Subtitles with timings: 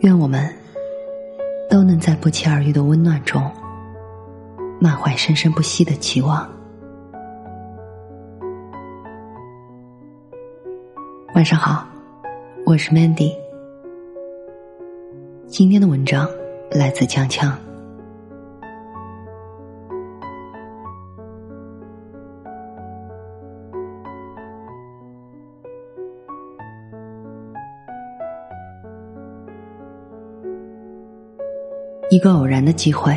[0.00, 0.54] 愿我们
[1.70, 3.42] 都能在不期而遇的温暖中，
[4.78, 6.48] 满怀生生不息的期望。
[11.34, 11.86] 晚上好，
[12.64, 13.32] 我是 Mandy。
[15.46, 16.28] 今天的文章
[16.70, 17.65] 来自锵锵。
[32.08, 33.16] 一个偶然的机会，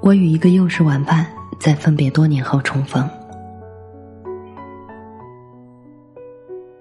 [0.00, 1.26] 我与一个幼时玩伴
[1.58, 3.08] 在分别多年后重逢。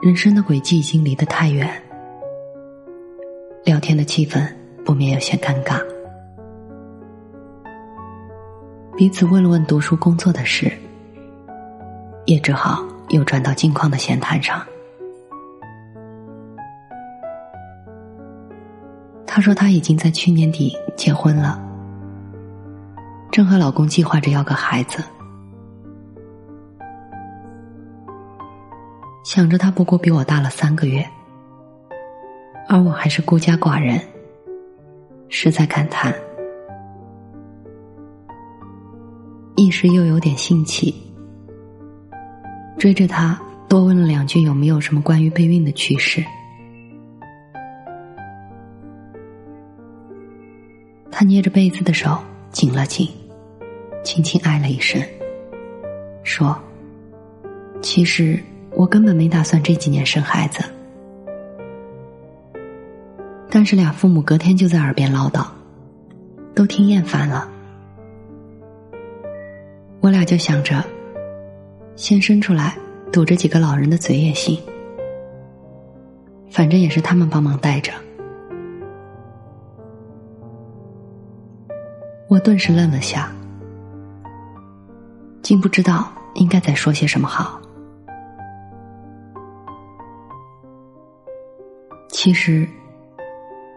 [0.01, 1.67] 人生的轨迹已经离得太远。
[3.63, 4.47] 聊天的气氛
[4.85, 5.81] 不免有些尴尬，
[8.95, 10.71] 彼此问了问读书工作的事，
[12.25, 14.63] 也只好又转到近况的闲谈上。
[19.35, 21.61] 她说她已经在去年底结婚了，
[23.33, 25.03] 正和老公计划着要个孩子，
[29.25, 31.05] 想着他不过比我大了三个月。
[32.69, 33.99] 而我还是孤家寡人，
[35.27, 36.15] 实在感叹，
[39.57, 40.95] 一时又有点兴起，
[42.77, 46.23] 追着他多问了两句有没有什么关于备孕的趣事。
[51.17, 52.17] 他捏着被子的手
[52.51, 53.07] 紧了紧，
[54.03, 55.01] 轻轻唉了一声，
[56.23, 56.59] 说
[57.81, 58.37] ：“其实
[58.71, 60.61] 我根本没打算这几年生孩子。”
[63.49, 65.47] 但是俩父母隔天就在耳边唠叨，
[66.53, 67.49] 都听厌烦了。
[70.01, 70.83] 我俩就想着，
[71.95, 72.77] 先生出来
[73.13, 74.59] 堵着几个老人的嘴也行，
[76.51, 77.93] 反正也是他们帮忙带着。
[82.45, 83.31] 顿时愣了下，
[85.41, 87.59] 竟不知道应该再说些什么好。
[92.09, 92.67] 其实。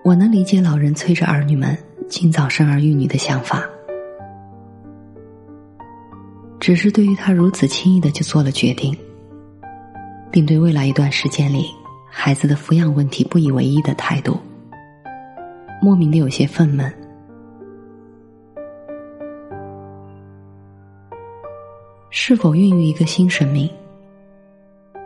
[0.05, 1.77] 我能理解老人催着儿女们
[2.09, 3.63] 尽早生儿育女的想法，
[6.59, 8.97] 只是对于他如此轻易的就做了决定，
[10.31, 11.67] 并对未来一段时间里
[12.09, 14.39] 孩子的抚养问题不以为意的态度，
[15.83, 16.91] 莫名的有些愤懑。
[22.29, 23.67] 是否孕育一个新生命，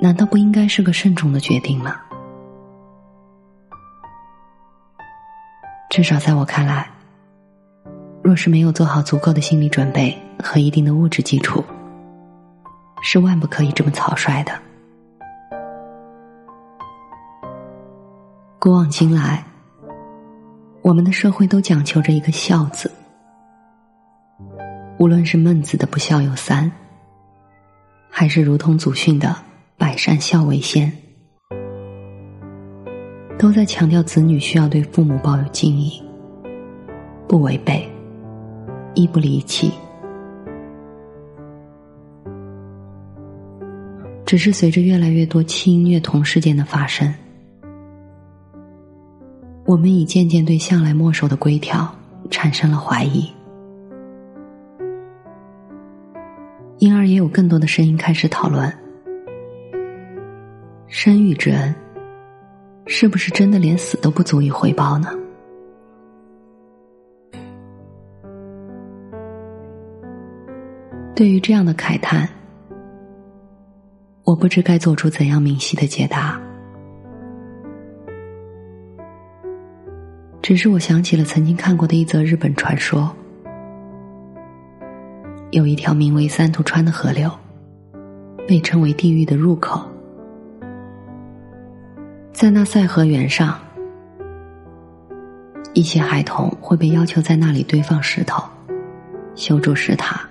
[0.00, 1.94] 难道不应该是个慎重的决定吗？
[5.88, 6.90] 至少在我看来，
[8.24, 11.64] 若是没有做好足够的心理准备和一定的物质基础，
[13.04, 14.52] 是万不可以这么草率的。
[18.58, 19.44] 古往今来，
[20.82, 22.90] 我们的社会都讲求着一个“孝”字，
[24.98, 26.68] 无论是孟子的“不孝有三”，
[28.14, 29.34] 还是如同祖训的
[29.78, 30.92] “百善孝为先”。
[33.38, 36.00] 都在强调子女需要对父母抱有敬意，
[37.26, 37.88] 不违背，
[38.94, 39.72] 亦不离弃。
[44.26, 47.12] 只是随着越来越多欺虐童事件的发生，
[49.64, 51.92] 我们已渐渐对向来墨守的规条
[52.30, 53.28] 产生了怀疑，
[57.12, 58.72] 也有更多的声音开始讨论
[60.88, 61.74] 生育之恩。
[62.86, 65.08] 是不是真的连死都不足以回报呢？
[71.14, 72.28] 对于这样的慨叹，
[74.24, 76.40] 我不知该做出怎样明晰的解答。
[80.42, 83.14] 只是我想起了曾经看过的一则日本传说：
[85.52, 87.30] 有一条名为三途川的河流，
[88.48, 89.86] 被称为地狱的入口。
[92.32, 93.60] 在那赛河原上，
[95.74, 98.42] 一些孩童会被要求在那里堆放石头，
[99.34, 100.26] 修筑石塔，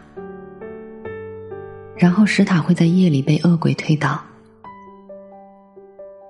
[1.96, 4.20] 然后石塔会在夜里被恶鬼推倒，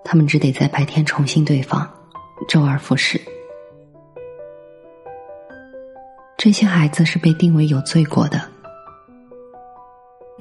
[0.03, 1.89] 他们只得在白天重新堆放，
[2.45, 3.21] 周而复始。
[6.37, 8.41] 这些孩子是被定为有罪过的，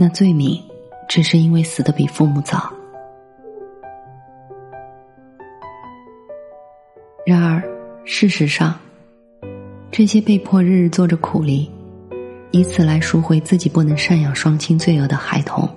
[0.03, 0.59] 那罪名
[1.07, 2.73] 只是因为死的比父母早。
[7.27, 7.63] 然而，
[8.07, 8.75] 事实上，
[9.91, 11.71] 这些被迫日日做着苦力，
[12.51, 15.69] 以此来赎回自己不能赡养双亲罪恶的孩童，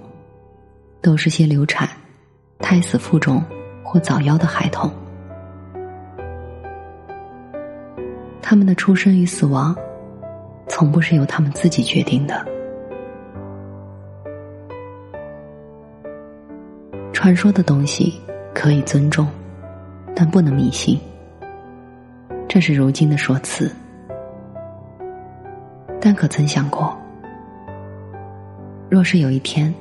[1.02, 1.90] 都是些流产、
[2.60, 3.44] 胎死腹中
[3.84, 4.90] 或早夭的孩童。
[8.42, 9.76] 他们的出生与死亡，
[10.70, 12.63] 从不是由他们自己决定的。
[17.24, 18.14] 传说的东西
[18.54, 19.26] 可以尊重，
[20.14, 21.00] 但不能迷信。
[22.50, 23.74] 这是如今的说辞，
[26.02, 26.94] 但可曾想过，
[28.90, 29.74] 若是有一天，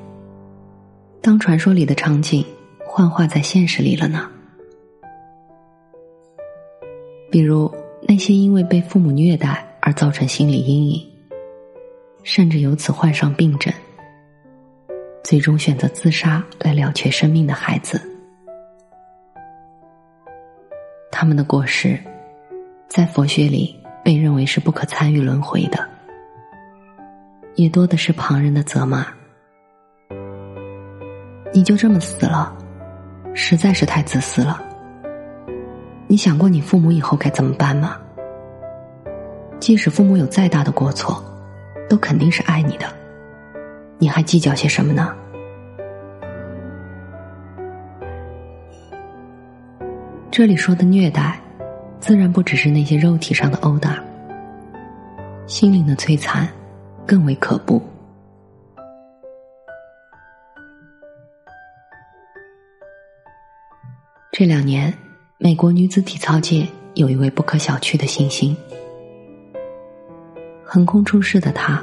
[1.21, 2.47] 当传说里的场景
[2.87, 4.31] 幻化在现实里了呢？
[7.29, 7.69] 比如
[8.06, 11.05] 那些因为被父母虐待而造成心理阴影，
[12.23, 13.75] 甚至由此患上病症，
[15.22, 18.00] 最终选择自杀来了却生命的孩子，
[21.10, 21.98] 他们的过失。
[22.88, 23.74] 在佛学里，
[24.04, 25.88] 被认为是不可参与轮回的，
[27.54, 29.06] 也多的是旁人的责骂。
[31.54, 32.54] 你就这么死了，
[33.32, 34.62] 实在是太自私了。
[36.06, 37.96] 你想过你父母以后该怎么办吗？
[39.58, 41.24] 即使父母有再大的过错，
[41.88, 42.86] 都肯定是爱你的，
[43.99, 45.15] 你还计较些什么呢？
[50.31, 51.39] 这里说的虐待。
[52.00, 54.03] 自然不只是那些肉体上的殴打，
[55.47, 56.49] 心灵的摧残
[57.06, 57.81] 更为可怖。
[64.33, 64.93] 这两年，
[65.39, 68.56] 美国女子体操界有一位不可小觑的新星，
[70.65, 71.81] 横空出世的她，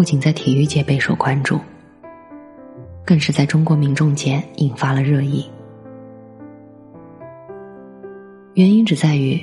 [0.00, 1.60] 不仅在体育界备受关注，
[3.04, 5.44] 更是在中国民众间引发了热议。
[8.54, 9.38] 原因只在于，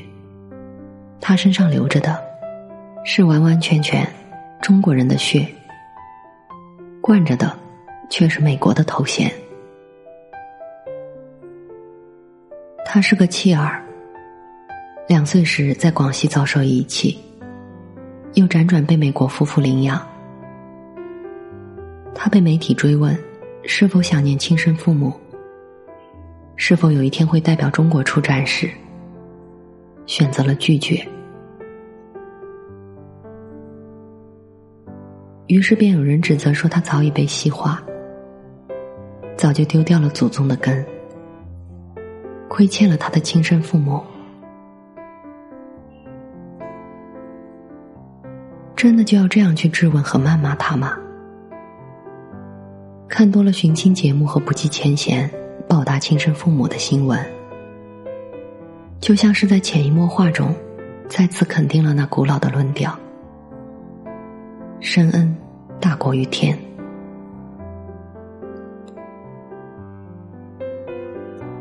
[1.21, 2.19] 他身上流着的，
[3.06, 4.04] 是完完全全
[4.59, 5.48] 中国人的血，
[7.01, 7.56] 惯着的
[8.09, 9.31] 却是美国的头衔。
[12.83, 13.80] 他是个弃儿，
[15.07, 17.15] 两岁时在广西遭受遗弃，
[18.33, 20.04] 又辗转被美国夫妇领养。
[22.19, 23.15] 他被媒体追问，
[23.63, 25.13] 是否想念亲生父母，
[26.55, 28.67] 是否有一天会代表中国出战时。
[30.07, 31.05] 选择了拒绝，
[35.47, 37.83] 于是便有人指责说他早已被西化，
[39.35, 40.85] 早就丢掉了祖宗的根，
[42.47, 44.01] 亏欠了他的亲生父母。
[48.77, 50.97] 真的就要这样去质问和谩骂他吗？
[53.09, 55.30] 看多了寻亲节目和不计前嫌
[55.68, 57.19] 报答亲生父母的新闻。
[59.00, 60.54] 就像是在潜移默化中，
[61.07, 62.98] 再次肯定了那古老的论调：
[64.80, 65.36] 深恩
[65.80, 66.57] 大过于天。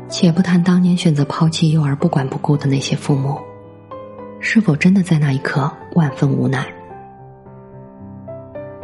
[0.09, 3.37] 且不谈当年选择抛弃幼儿不管不顾的那些父母，
[4.39, 6.65] 是否真的在那一刻万分无奈？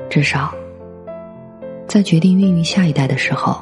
[0.10, 0.54] 至少，
[1.88, 3.62] 在决定孕育下一代的时候，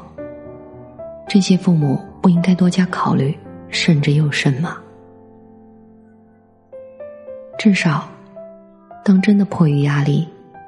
[1.28, 3.38] 这些父母不应该多加考虑。
[3.74, 4.78] 慎之又慎吗？
[7.58, 8.06] 至少，
[9.02, 10.28] 当真的迫于压力，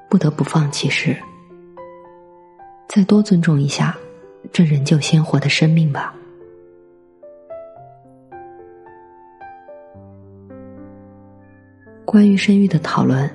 [0.10, 1.17] 不得不放弃时，
[2.88, 3.93] 再多尊重一下
[4.53, 6.15] 这仍旧鲜活的生命吧。
[12.05, 13.29] 关于生育的讨论，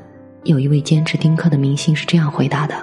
[0.44, 2.74] 有一位坚持丁克的明星是这样回答的：“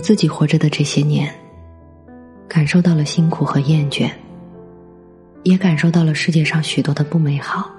[0.00, 1.32] 自己活着的这些年。”
[2.48, 4.10] 感受到了辛苦和厌倦，
[5.44, 7.70] 也感受到了世界上许多的不美好。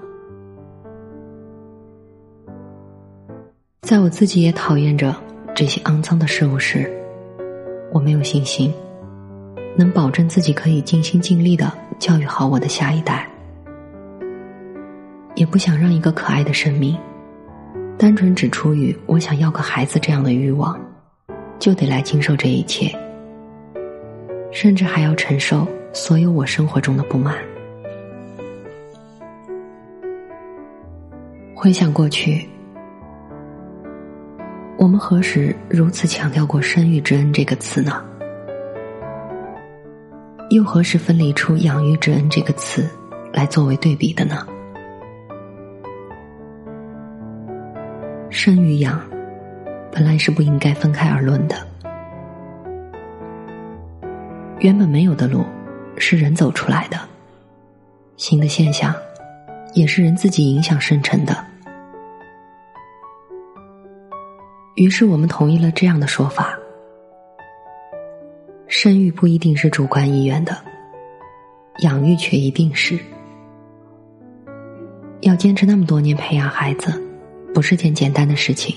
[3.82, 5.14] 在我自己也讨厌着
[5.54, 6.90] 这些肮脏的事物时，
[7.92, 8.72] 我没有信心
[9.76, 13.28] 能保证自己可以尽心尽力的教育好我的下一代，
[15.34, 16.96] 也不想让一个可爱的生命，
[17.98, 20.80] 单纯只出于我想要个孩子这样的欲望，
[21.62, 22.90] 就得来经受这一切。
[24.50, 27.36] 甚至还要承受所有我生活中的不满。
[31.54, 32.48] 回想过去，
[34.76, 38.04] 我们何时如此强调过“生育之恩”这个词呢？
[40.50, 42.90] 又何时分离出“养育之恩”这个词
[43.32, 44.44] 来作为对比的呢？
[48.28, 49.00] 生与养，
[49.92, 51.54] 本来是不应该分开而论的。
[54.60, 55.44] 原本没有的路，
[55.98, 56.96] 是人走出来的；
[58.16, 58.94] 新的现象，
[59.74, 61.36] 也是人自己影响生成的。
[64.76, 66.58] 于是我们同意了这样的说法：
[68.66, 70.56] 生育不一定是主观意愿的，
[71.80, 72.98] 养育却一定是。
[75.20, 77.00] 要坚持那么多年培养孩子，
[77.52, 78.74] 不是件简单的事情。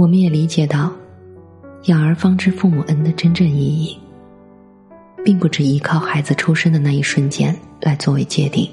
[0.00, 0.90] 我们也理解到，
[1.84, 3.98] 养儿方知父母恩的真正意义，
[5.22, 8.66] 并不只依靠孩子出生的那一瞬间来作为界定。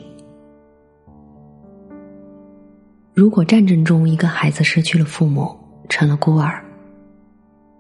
[3.14, 5.54] 如果战争中一个孩子失去了父母，
[5.90, 6.64] 成了孤儿，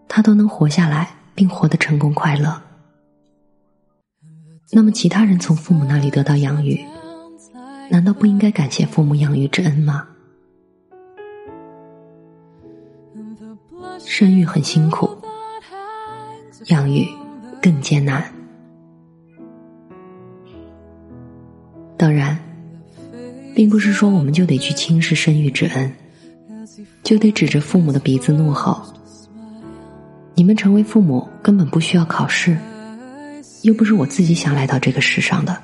[0.10, 2.62] 他都能活下来并活得成功快乐，
[4.74, 6.84] 那么其他人从父母那里得到养育，
[7.89, 10.06] 难道不应该感谢父母养育之恩吗？
[14.10, 15.10] 生育很辛苦，
[16.68, 17.06] 养育
[17.62, 18.24] 更艰难，
[21.98, 22.38] 当然。
[23.54, 25.92] 并不是说我们就得去轻视生育之恩，
[27.04, 28.82] 就得指着父母的鼻子怒吼
[30.36, 32.58] ：“你们成为父母根本不需要考试，
[33.64, 35.58] 又不是我自己想来到这个世上的。”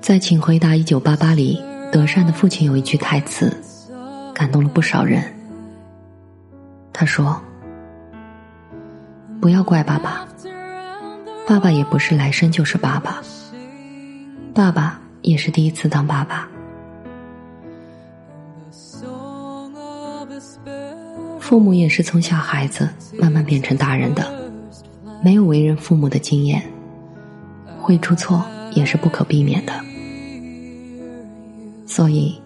[0.00, 1.60] 在《请回答一九八八》里，
[1.92, 3.54] 德善的父亲有一句台词，
[4.34, 5.22] 感动了不少人。
[6.92, 7.40] 他说
[9.40, 10.26] ：“不要怪爸爸。”
[11.46, 13.22] 爸爸也不是来生就是爸爸，
[14.54, 16.48] 爸爸也是第一次当爸爸。
[21.38, 22.88] 父母也是从小孩子
[23.20, 24.26] 慢慢变成大人的，
[25.22, 26.62] 没有为人父母的经验，
[27.78, 29.72] 会出错也是不可避免的。
[31.86, 32.40] 所以，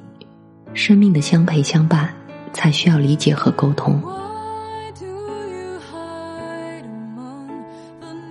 [0.78, 2.08] 生命的相陪相伴，
[2.52, 4.00] 才需要理解和沟通。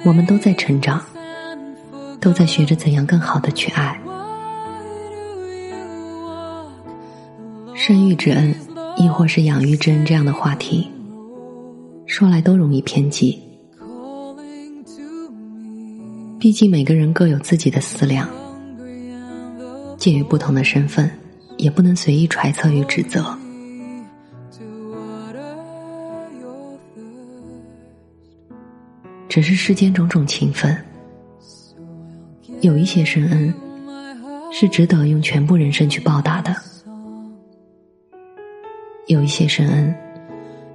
[0.06, 1.04] 我们都在成长，
[2.22, 4.00] 都在学着怎样更好的去爱。
[7.76, 8.56] 生育之恩，
[8.96, 10.90] 亦或是养育之恩这样的话题，
[12.06, 13.38] 说来都容易偏激。
[16.40, 18.26] 毕竟每个人各有自己的思量，
[19.98, 21.12] 介于不同的身份，
[21.58, 23.38] 也不能随意揣测与指责。
[29.30, 30.76] 只是世间种种情分，
[32.62, 33.54] 有一些深恩
[34.52, 36.52] 是值得用全部人生去报答的；
[39.06, 39.96] 有一些深恩，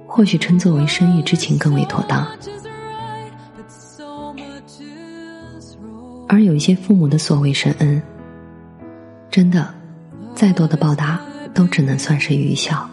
[0.07, 2.25] 或许称作为生育之情更为妥当；
[6.29, 8.01] 而有一些父母的所谓深恩，
[9.29, 9.73] 真的，
[10.35, 11.19] 再多的报答
[11.53, 12.89] 都只能算是愚孝。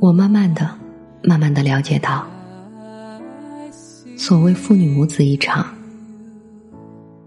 [0.00, 0.76] 我慢慢的。
[1.20, 2.24] 慢慢的了解到，
[4.16, 5.66] 所谓父女母子一场，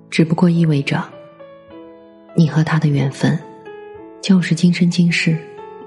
[0.10, 1.04] 只不过意味着，
[2.36, 3.38] 你和他的缘分，
[4.22, 5.38] 就是今生今世，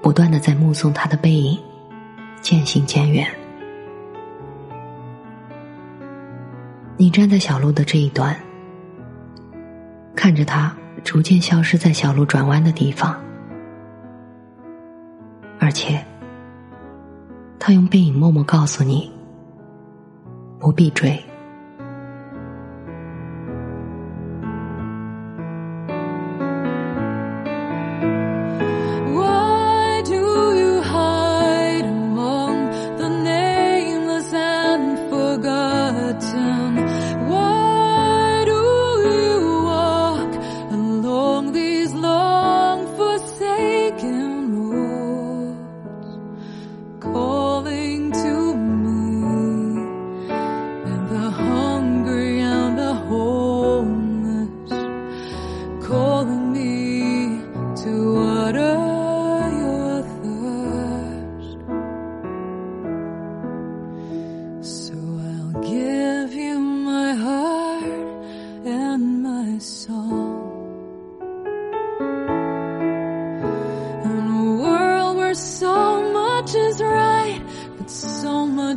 [0.03, 1.57] 不断的在目送他的背影，
[2.41, 3.27] 渐行渐远。
[6.95, 8.39] 你站在小路的这一端，
[10.25, 13.15] 看着他逐渐消失在小路转弯的地方，
[15.59, 16.03] 而且。
[17.59, 19.11] 他用背影默默告诉你：
[20.59, 21.23] 不必追。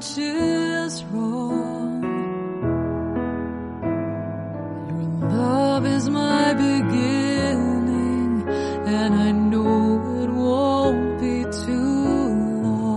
[0.01, 2.03] is wrong.
[4.89, 8.45] Your love is my beginning,
[8.87, 12.29] and I know it won't be too
[12.63, 12.93] long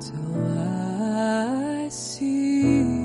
[0.00, 2.97] till I see.